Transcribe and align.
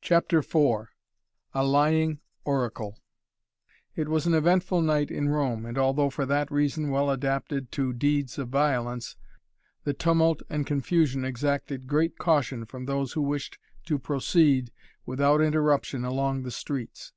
CHAPTER 0.00 0.38
IV 0.38 0.94
A 1.52 1.64
LYING 1.64 2.20
ORACLE 2.44 3.00
It 3.96 4.06
was 4.08 4.28
an 4.28 4.34
eventful 4.34 4.80
night 4.80 5.10
in 5.10 5.28
Rome 5.28 5.66
and, 5.66 5.76
although 5.76 6.08
for 6.08 6.24
that 6.26 6.52
reason 6.52 6.88
well 6.90 7.10
adapted 7.10 7.72
to 7.72 7.92
deeds 7.92 8.38
of 8.38 8.48
violence, 8.48 9.16
the 9.82 9.92
tumult 9.92 10.42
and 10.48 10.64
confusion 10.64 11.24
exacted 11.24 11.88
great 11.88 12.16
caution 12.16 12.64
from 12.64 12.84
those 12.86 13.14
who 13.14 13.22
wished 13.22 13.58
to 13.86 13.98
proceed 13.98 14.70
without 15.04 15.40
interruption 15.40 16.04
along 16.04 16.44
the 16.44 16.52
streets. 16.52 17.12